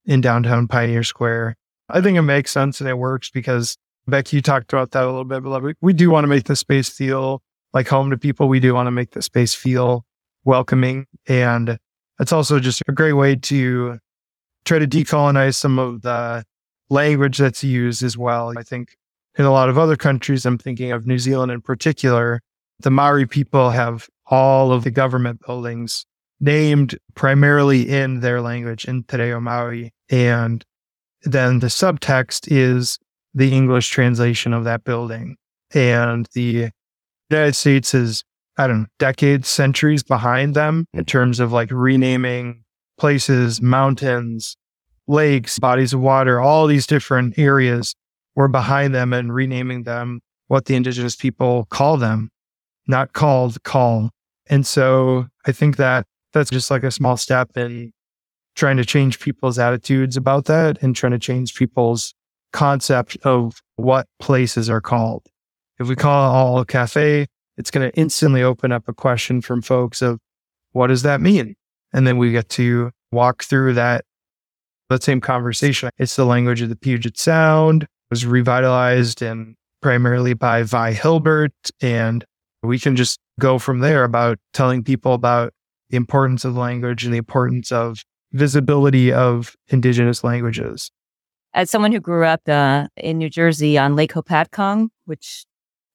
[0.04, 1.56] in downtown Pioneer Square.
[1.88, 3.76] I think it makes sense and it works because
[4.06, 6.56] Becky, you talked about that a little bit, but we do want to make the
[6.56, 8.48] space feel like home to people.
[8.48, 10.04] We do want to make the space feel
[10.44, 11.06] welcoming.
[11.26, 11.78] And
[12.20, 13.98] it's also just a great way to
[14.64, 16.44] try to decolonize some of the
[16.88, 18.52] language that's used as well.
[18.56, 18.96] I think
[19.36, 22.40] in a lot of other countries, I'm thinking of New Zealand in particular,
[22.80, 26.04] the Maori people have all of the government buildings
[26.40, 29.92] named primarily in their language, in Te Reo Maori.
[30.10, 30.64] And
[31.22, 32.98] then the subtext is
[33.34, 35.36] the English translation of that building.
[35.74, 36.70] And the
[37.30, 38.24] United States is,
[38.56, 42.64] I don't know, decades, centuries behind them in terms of like renaming
[42.98, 44.56] places, mountains,
[45.06, 47.94] lakes, bodies of water, all these different areas
[48.34, 52.30] were behind them and renaming them what the indigenous people call them
[52.86, 54.10] not called call.
[54.48, 57.92] And so I think that that's just like a small step in
[58.54, 62.14] trying to change people's attitudes about that and trying to change people's
[62.52, 65.26] concept of what places are called.
[65.78, 70.00] If we call ʔálʔal cafe, it's going to instantly open up a question from folks
[70.00, 70.18] of
[70.72, 71.54] what does that mean?
[71.92, 74.04] And then we get to walk through that,
[74.88, 75.90] that same conversation.
[75.98, 82.24] It's the language of the Puget Sound, was revitalized and primarily by Vi Hilbert and
[82.66, 85.52] we can just go from there about telling people about
[85.90, 90.90] the importance of language and the importance of visibility of indigenous languages.
[91.54, 95.44] As someone who grew up uh, in New Jersey on Lake Hopatcong, which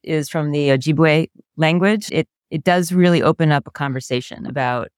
[0.04, 4.90] is from the Ojibwe language, it it does really open up a conversation about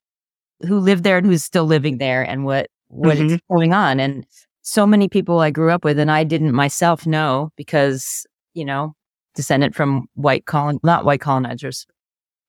[0.61, 3.35] who lived there and who's still living there and what what mm-hmm.
[3.35, 3.99] is going on.
[3.99, 4.25] And
[4.61, 8.93] so many people I grew up with and I didn't myself know because, you know,
[9.35, 11.85] descendant from white colon, not white colonizers,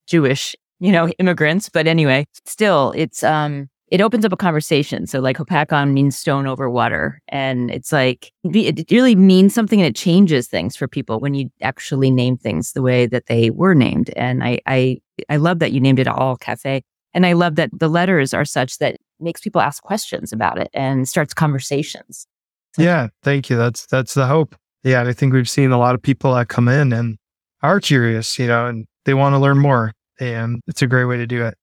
[0.07, 1.68] Jewish, you know, immigrants.
[1.68, 5.07] But anyway, still, it's, um, it opens up a conversation.
[5.07, 7.20] So like Hopatcong means stone over water.
[7.29, 11.51] And it's like, it really means something and it changes things for people when you
[11.62, 14.11] actually name things the way that they were named.
[14.16, 16.83] And I, I, I love that you named it all cafe.
[17.12, 20.70] And I love that the letters are such that makes people ask questions about it
[20.75, 22.27] and starts conversations.
[22.75, 23.09] So, yeah.
[23.23, 23.57] Thank you.
[23.57, 24.57] That's, that's the hope.
[24.85, 27.16] Yeah, I think we've seen a lot of people that come in and
[27.62, 29.92] are curious, you know, and they want to learn more.
[30.20, 31.55] and it's a great way to do it.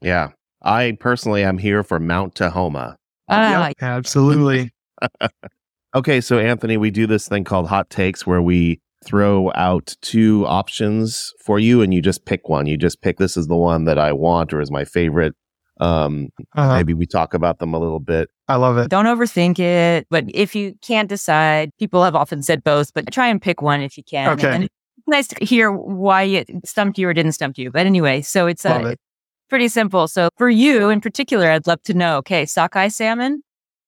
[0.00, 0.30] Yeah.
[0.62, 2.96] I personally am here for Mount Tahoma.
[3.28, 4.70] Ah, yep, absolutely.
[5.94, 10.46] okay, so Anthony, we do this thing called hot takes where we throw out two
[10.46, 12.66] options for you and you just pick one.
[12.66, 15.34] You just pick this is the one that I want or is my favorite.
[15.80, 16.76] Um, uh-huh.
[16.76, 18.28] maybe we talk about them a little bit.
[18.52, 18.90] I love it.
[18.90, 20.06] Don't overthink it.
[20.10, 23.80] But if you can't decide, people have often said both, but try and pick one
[23.80, 24.28] if you can.
[24.28, 24.54] Okay.
[24.54, 24.74] And it's
[25.06, 27.70] nice to hear why it stumped you or didn't stump you.
[27.70, 29.00] But anyway, so it's, uh, it.
[29.48, 30.06] pretty simple.
[30.06, 33.42] So for you in particular, I'd love to know, okay, sockeye salmon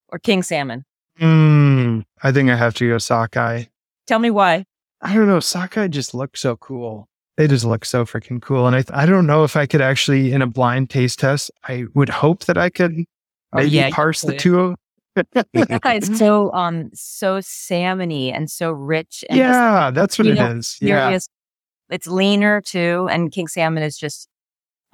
[0.09, 0.87] or king salmon?
[1.21, 3.65] Mm, I think I have to go sockeye.
[4.07, 4.65] Tell me why.
[5.03, 5.41] I don't know.
[5.41, 7.07] Sockeye just looks so cool.
[7.37, 8.67] They just look so freaking cool.
[8.67, 11.85] And I, I don't know if I could actually, in a blind taste test, I
[11.95, 13.05] would hope that I could
[13.55, 14.75] maybe yeah, parse the two.
[15.55, 19.25] it's so um so salmony and so rich.
[19.31, 20.77] And yeah, just, that's what it know, is.
[20.81, 21.19] Yeah,
[21.91, 24.29] it's leaner too, and king salmon is just.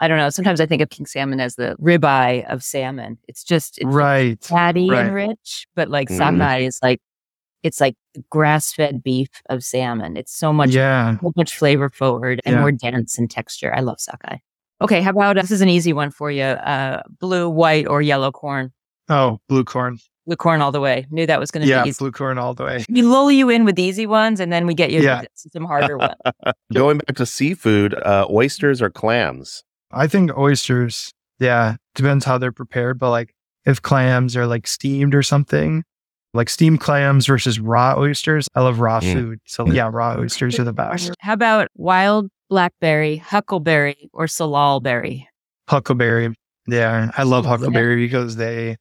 [0.03, 0.31] I don't know.
[0.31, 3.19] Sometimes I think of king salmon as the ribeye of salmon.
[3.29, 5.05] It's just it's right, fatty right.
[5.05, 6.17] and rich, but like mm.
[6.17, 7.03] sockeye is like
[7.63, 7.97] it's like
[8.31, 10.17] grass fed beef of salmon.
[10.17, 11.19] It's so much, yeah.
[11.21, 12.61] so much flavor forward and yeah.
[12.61, 13.75] more dense in texture.
[13.75, 14.39] I love sockeye.
[14.83, 18.01] Okay, how about uh, this is an easy one for you: uh, blue, white, or
[18.01, 18.73] yellow corn.
[19.09, 19.99] Oh, blue corn.
[20.27, 21.07] Blue corn all the way.
[21.11, 21.99] Knew that was going to yeah, be easy.
[21.99, 22.85] blue corn all the way.
[22.89, 25.23] We lull you in with easy ones, and then we get you yeah.
[25.35, 26.15] some harder ones.
[26.73, 29.65] Going back to seafood, uh, oysters or clams?
[29.93, 31.13] I think oysters.
[31.39, 35.85] Yeah, depends how they're prepared, but like if clams are like steamed or something,
[36.35, 38.49] like steamed clams versus raw oysters.
[38.55, 39.13] I love raw mm.
[39.13, 39.41] food.
[39.47, 41.13] So yeah, raw oysters are the best.
[41.21, 44.83] How about wild blackberry, huckleberry, or salal
[45.69, 46.35] Huckleberry.
[46.67, 48.77] Yeah, I love huckleberry because they,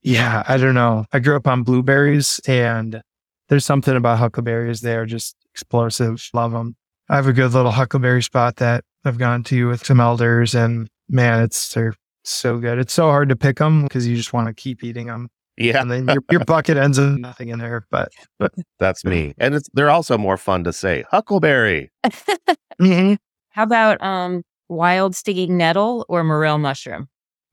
[0.00, 1.04] yeah, I don't know.
[1.12, 3.02] I grew up on blueberries and
[3.48, 4.80] there's something about huckleberries.
[4.80, 6.30] They're just explosive.
[6.32, 6.76] Love them.
[7.08, 10.88] I have a good little huckleberry spot that I've gone to with some elders and
[11.08, 11.94] man, it's, they're
[12.24, 12.78] so good.
[12.78, 15.28] It's so hard to pick them because you just want to keep eating them.
[15.56, 15.82] Yeah.
[15.82, 18.52] And then your, your bucket ends in nothing in there, but, but.
[18.78, 19.34] that's me.
[19.36, 21.04] And it's, they're also more fun to say.
[21.10, 21.90] Huckleberry.
[22.80, 23.14] mm-hmm.
[23.50, 27.08] How about um wild stinging nettle or morel mushroom?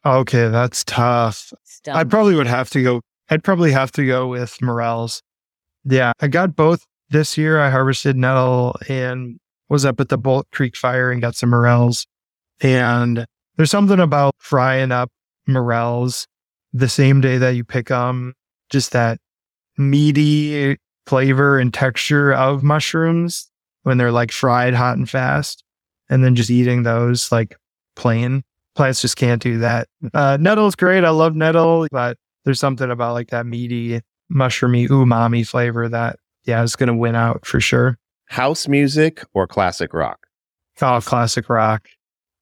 [0.05, 1.51] Okay, that's tough.
[1.87, 3.01] I probably would have to go.
[3.29, 5.21] I'd probably have to go with morels.
[5.83, 7.59] Yeah, I got both this year.
[7.59, 12.05] I harvested nettle and was up at the Bolt Creek fire and got some morels.
[12.61, 13.25] And
[13.57, 15.09] there's something about frying up
[15.45, 16.27] morels
[16.73, 18.33] the same day that you pick them,
[18.69, 19.19] just that
[19.77, 23.49] meaty flavor and texture of mushrooms
[23.87, 25.63] when they're like fried hot and fast.
[26.09, 27.55] And then just eating those like
[27.95, 28.43] plain.
[28.75, 29.87] Plants just can't do that.
[30.13, 31.05] Uh, nettle's great.
[31.05, 36.61] I love nettle, but there's something about like that meaty, mushroomy, umami flavor that, yeah,
[36.63, 37.97] is going to win out for sure.
[38.25, 40.27] House music or classic rock?
[40.81, 41.87] Oh, classic rock.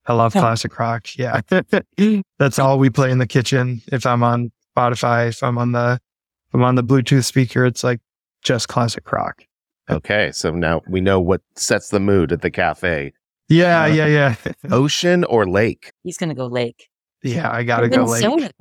[0.07, 1.09] I love classic rock.
[1.15, 1.41] Yeah.
[2.39, 3.83] That's all we play in the kitchen.
[3.91, 5.99] If I'm on Spotify, if I'm on the,
[6.47, 8.01] if I'm on the Bluetooth speaker, it's like
[8.41, 9.43] just classic rock.
[9.91, 10.31] Okay.
[10.31, 13.13] So now we know what sets the mood at the cafe.
[13.49, 13.83] Yeah.
[13.83, 14.07] Uh, yeah.
[14.07, 14.35] Yeah.
[14.71, 15.93] ocean or lake?
[16.03, 16.89] He's going to go lake.
[17.21, 17.51] Yeah.
[17.51, 18.51] I got to go lake.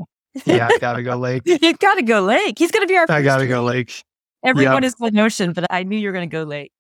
[0.44, 0.68] yeah.
[0.70, 1.42] I got to go lake.
[1.46, 2.58] you got to go lake.
[2.58, 4.04] He's going to be our I got to go lake.
[4.44, 4.84] Everyone yep.
[4.84, 6.72] is going ocean, but I knew you were going to go lake.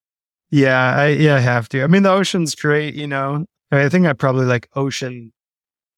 [0.50, 1.82] Yeah, I yeah, I have to.
[1.82, 3.46] I mean, the ocean's great, you know.
[3.72, 5.32] I think I probably like ocean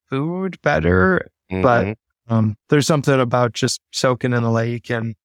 [0.09, 1.61] food better, mm-hmm.
[1.61, 4.89] but um, there's something about just soaking in the lake.
[4.89, 5.15] And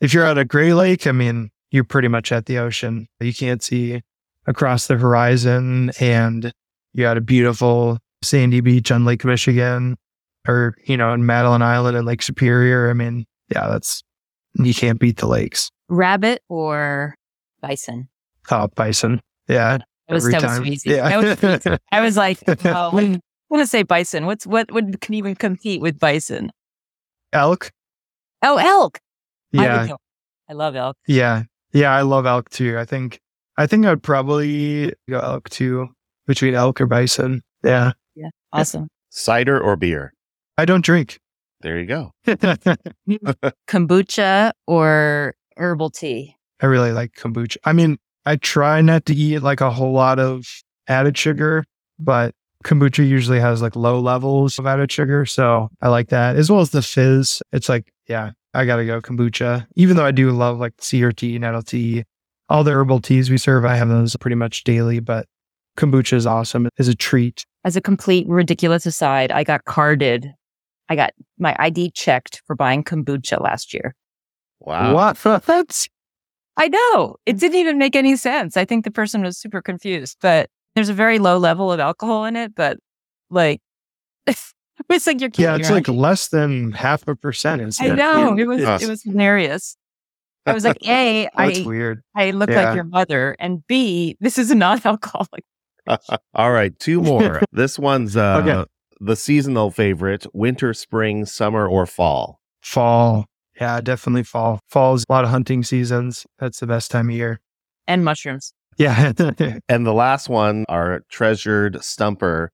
[0.00, 3.08] if you're at a gray lake, I mean, you're pretty much at the ocean.
[3.20, 4.02] You can't see
[4.46, 6.52] across the horizon and
[6.94, 9.96] you got a beautiful sandy beach on Lake Michigan
[10.46, 12.90] or, you know, in Madeline Island and Lake Superior.
[12.90, 14.02] I mean, yeah, that's,
[14.54, 15.70] you can't beat the lakes.
[15.88, 17.14] Rabbit or
[17.60, 18.08] bison?
[18.50, 19.20] Oh, bison.
[19.48, 19.78] Yeah.
[20.08, 20.90] That was, that was easy.
[20.90, 21.16] Yeah.
[21.16, 24.26] Was, I was like, oh, I want to say bison.
[24.26, 26.50] What's what would can even compete with bison?
[27.32, 27.70] Elk.
[28.42, 28.98] Oh, elk.
[29.52, 29.88] Yeah.
[29.90, 29.94] I,
[30.50, 30.96] I love elk.
[31.06, 31.42] Yeah.
[31.72, 32.78] Yeah, I love elk too.
[32.78, 33.20] I think
[33.56, 35.88] I think I'd probably go elk too
[36.26, 37.42] between elk or bison.
[37.64, 37.92] Yeah.
[38.14, 38.30] Yeah.
[38.52, 38.88] Awesome.
[39.10, 40.12] Cider or beer?
[40.56, 41.18] I don't drink.
[41.60, 42.12] There you go.
[43.68, 46.36] kombucha or herbal tea?
[46.60, 47.56] I really like kombucha.
[47.64, 50.46] I mean, I try not to eat like a whole lot of
[50.86, 51.64] added sugar,
[51.98, 52.34] but
[52.64, 55.26] kombucha usually has like low levels of added sugar.
[55.26, 57.42] So I like that as well as the fizz.
[57.52, 61.38] It's like, yeah, I got to go kombucha, even though I do love like CRT,
[61.38, 62.04] nettle tea,
[62.48, 63.64] all the herbal teas we serve.
[63.64, 65.26] I have those pretty much daily, but
[65.76, 66.68] kombucha is awesome.
[66.76, 67.44] It's a treat.
[67.64, 70.32] As a complete ridiculous aside, I got carded.
[70.88, 73.94] I got my ID checked for buying kombucha last year.
[74.60, 74.94] Wow.
[74.94, 75.18] What?
[75.44, 75.88] That's.
[76.56, 77.16] I know.
[77.24, 78.56] It didn't even make any sense.
[78.56, 82.24] I think the person was super confused, but there's a very low level of alcohol
[82.24, 82.78] in it, but
[83.30, 83.60] like
[84.88, 87.62] it's like you're yeah, it's like less than half a percent.
[87.62, 89.76] Isn't I know it, it was it was hilarious.
[90.48, 91.28] I was like, A,
[91.66, 92.02] weird.
[92.14, 92.64] I look yeah.
[92.64, 95.44] like your mother, and B, this is a non-alcoholic.
[96.34, 97.42] All right, two more.
[97.52, 98.70] this one's uh, okay.
[99.00, 102.40] the seasonal favorite: winter, spring, summer, or fall.
[102.62, 103.26] Fall.
[103.60, 104.60] Yeah, definitely fall.
[104.68, 106.26] Fall's a lot of hunting seasons.
[106.38, 107.40] That's the best time of year.
[107.88, 108.52] And mushrooms.
[108.76, 109.12] Yeah.
[109.68, 112.52] and the last one, our treasured stumper: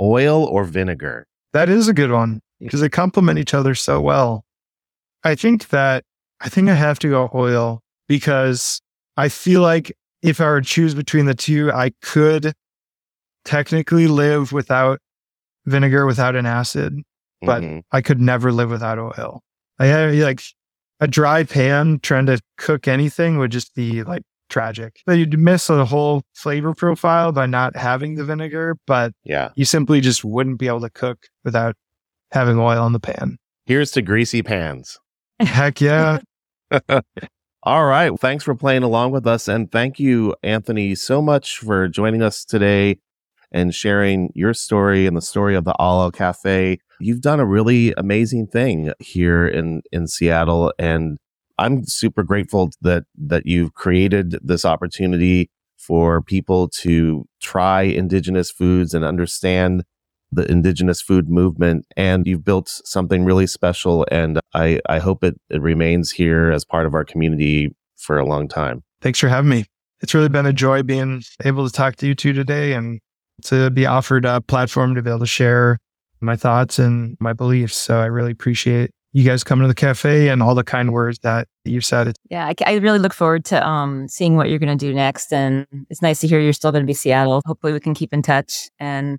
[0.00, 1.26] oil or vinegar.
[1.56, 4.44] That is a good one because they complement each other so well.
[5.24, 6.04] I think that
[6.42, 8.82] I think I have to go oil because
[9.16, 12.52] I feel like if I were to choose between the two, I could
[13.46, 14.98] technically live without
[15.64, 17.00] vinegar, without an acid,
[17.40, 17.78] but mm-hmm.
[17.90, 19.40] I could never live without oil.
[19.78, 20.42] I have like
[21.00, 25.00] a dry pan trying to cook anything would just be like tragic.
[25.06, 29.64] But you'd miss a whole flavor profile by not having the vinegar, but yeah, you
[29.64, 31.76] simply just wouldn't be able to cook without
[32.32, 33.38] having oil in the pan.
[33.66, 34.98] Here's to greasy pans.
[35.40, 36.18] Heck yeah.
[37.66, 38.20] ʔálʔal right.
[38.20, 39.48] Thanks for playing along with us.
[39.48, 42.98] And thank you, Anthony, so much for joining us today
[43.50, 46.78] and sharing your story and the story of the All Cafe.
[47.00, 50.72] You've done a really amazing thing here in, in Seattle.
[50.78, 51.18] And
[51.58, 58.94] I'm super grateful that, that you've created this opportunity for people to try indigenous foods
[58.94, 59.84] and understand
[60.32, 65.40] the indigenous food movement and you've built something really special and I, I hope it,
[65.50, 68.82] it remains here as part of our community for a long time.
[69.00, 69.64] Thanks for having me.
[70.00, 73.00] It's really been a joy being able to talk to you two today and
[73.44, 75.78] to be offered a platform to be able to share
[76.20, 77.76] my thoughts and my beliefs.
[77.76, 81.20] So I really appreciate you guys coming to the cafe and all the kind words
[81.20, 82.14] that you said.
[82.28, 85.32] Yeah, I, I really look forward to um, seeing what you're going to do next.
[85.32, 87.40] And it's nice to hear you're still going to be Seattle.
[87.46, 89.18] Hopefully, we can keep in touch and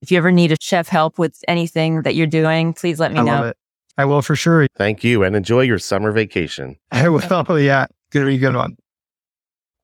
[0.00, 3.18] if you ever need a chef help with anything that you're doing, please let me
[3.20, 3.52] I know.
[3.96, 4.66] I will for sure.
[4.76, 6.76] Thank you and enjoy your summer vacation.
[6.92, 7.20] I will.
[7.58, 7.86] Yeah.
[8.10, 8.76] Gonna be a good one.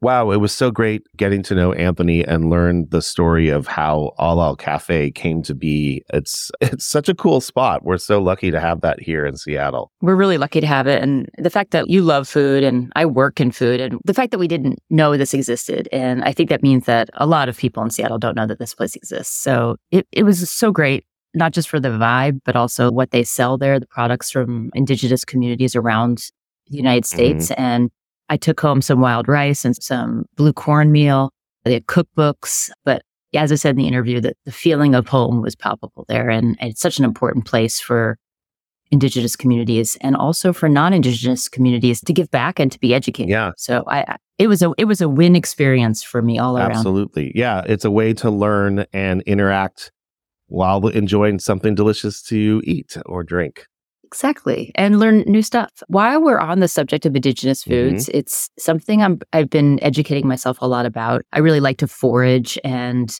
[0.04, 4.12] Wow, it was so great getting to know Anthony and learn the story of how
[4.18, 6.02] ʔálʔal Cafe came to be.
[6.12, 7.84] It's it's such a cool spot.
[7.84, 9.90] We're so lucky to have that here in Seattle.
[10.02, 13.06] We're really lucky to have it and the fact that you love food and I
[13.06, 16.50] work in food and the fact that we didn't know this existed and I think
[16.50, 19.34] that means that a lot of people in Seattle don't know that this place exists.
[19.34, 23.24] So it it was so great not just for the vibe but also what they
[23.24, 26.30] sell there, the products from indigenous communities around
[26.66, 27.16] the United mm-hmm.
[27.16, 27.62] States mm-hmm.
[27.62, 27.90] and
[28.28, 31.30] I took home some wild rice and some blue cornmeal.
[31.64, 33.02] They had cookbooks, but
[33.34, 36.30] as I said in the interview, that the feeling of home was palpable there.
[36.30, 38.16] And, it's such an important place for
[38.90, 43.30] indigenous communities and also for non-indigenous communities to give back and to be educated.
[43.30, 43.52] Yeah.
[43.56, 46.72] So I, it was a, it was a win experience for me all around.
[46.72, 47.32] Absolutely.
[47.34, 47.62] Yeah.
[47.66, 49.90] It's a way to learn and interact
[50.46, 53.66] while enjoying something delicious to eat or drink.
[54.14, 54.70] Exactly.
[54.76, 55.70] And learn new stuff.
[55.88, 58.18] While we're on the subject of indigenous foods, mm-hmm.
[58.18, 61.22] it's something I'm, I've been educating myself a lot about.
[61.32, 63.12] I really like to forage and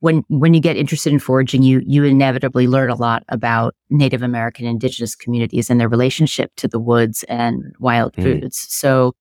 [0.00, 4.22] when when you get interested in foraging, you you inevitably learn a lot about Native
[4.22, 8.22] American indigenous communities and their relationship to the woods and wild mm.
[8.22, 8.56] foods.
[8.70, 9.12] So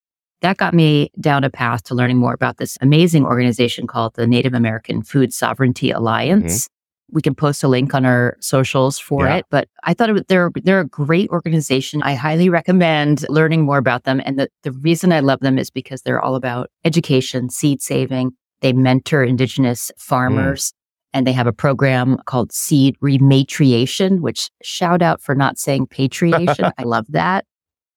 [0.42, 4.26] that got me down a path to learning more about this amazing organization called the
[4.26, 6.64] Native American Food Sovereignty Alliance.
[6.64, 6.79] Mm-hmm
[7.12, 9.38] we can post a link on our socials for yeah.
[9.38, 9.46] it.
[9.50, 12.02] But I thought it, they're they're a great organization.
[12.04, 14.22] I highly recommend learning more about them.
[14.24, 18.32] And the, the reason I love them is because they're all about education, seed saving.
[18.62, 20.68] They mentor indigenous farmers.
[20.68, 20.74] Mm.
[21.12, 26.72] And they have a program called Seed Rematriation, which shout out for not saying patriation.
[26.78, 27.46] I love that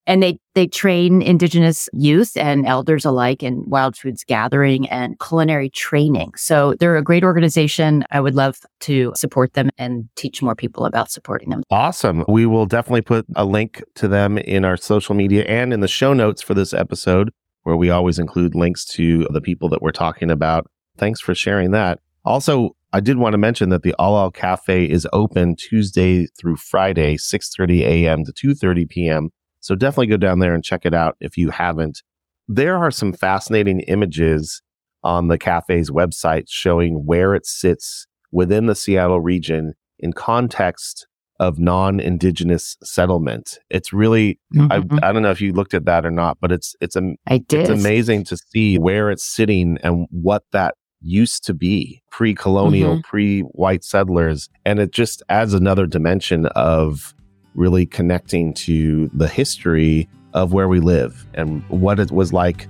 [0.07, 5.71] and they they train indigenous youth and elders alike in wild foods gathering and culinary
[5.71, 6.33] training.
[6.37, 8.05] So they're a great organization.
[8.11, 11.63] I would love to support them and teach more people about supporting them.
[11.71, 12.25] Awesome.
[12.29, 15.89] We will definitely put a link to them in our social media and in the
[15.89, 17.31] show notes for this episode
[17.63, 20.67] where we always include links to the people that we're talking about.
[20.99, 22.01] Thanks for sharing that.
[22.25, 27.17] Also I did want to mention that the ʔálʔal Cafe is open Tuesday through Friday,
[27.17, 28.25] 6:30 a.m.
[28.25, 29.31] to 2:30 p.m.
[29.63, 32.03] So definitely go down there and check it out if you haven't.
[32.49, 34.61] There are some fascinating images
[35.05, 41.07] on the cafe's website showing where it sits within the Seattle region in context
[41.39, 43.59] of non-indigenous settlement.
[43.71, 44.71] It's really mm-hmm.
[44.71, 47.15] I, I don't know if you looked at that or not, but it's it's a
[47.27, 47.61] I did.
[47.61, 53.01] it's amazing to see where it's sitting and what that used to be pre-colonial, mm-hmm.
[53.01, 57.13] pre-white settlers and it just adds another dimension of
[57.55, 62.67] really connecting to the history of where we live and what it was like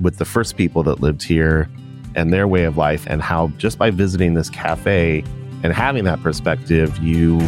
[0.00, 1.68] with the first people that lived here
[2.16, 5.24] and their way of life, and how just by visiting this cafe
[5.62, 7.40] and having that perspective, you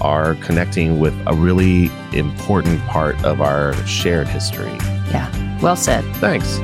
[0.00, 4.76] are connecting with a really important part of our shared history.
[5.10, 6.04] Yeah, well said.
[6.16, 6.58] Thanks.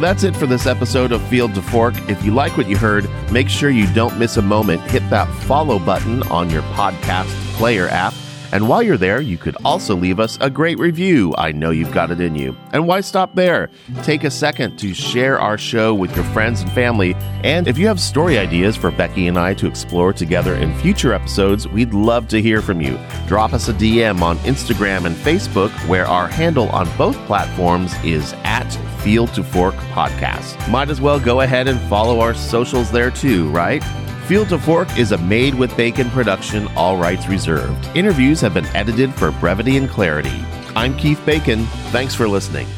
[0.00, 1.94] That's it for this episode of Field to Fork.
[2.08, 4.80] If you like what you heard, make sure you don't miss a moment.
[4.90, 7.28] Hit that follow button on your podcast
[7.58, 8.14] player app
[8.52, 11.34] and while you're there, you could also leave us a great review.
[11.38, 12.56] I know you've got it in you.
[12.72, 13.70] And why stop there?
[14.02, 17.14] Take a second to share our show with your friends and family.
[17.44, 21.12] And if you have story ideas for Becky and I to explore together in future
[21.12, 22.98] episodes, we'd love to hear from you.
[23.26, 28.32] Drop us a DM on Instagram and Facebook, where our handle on both platforms is
[28.44, 28.68] at
[29.02, 30.68] Field to Fork Podcast.
[30.70, 33.82] Might as well go ahead and follow our socials there too, right?
[34.30, 37.84] Field to Fork is a made with bacon production, all rights reserved.
[37.96, 40.44] Interviews have been edited for brevity and clarity.
[40.76, 41.64] I'm Keith Bacon.
[41.90, 42.68] Thanks for listening.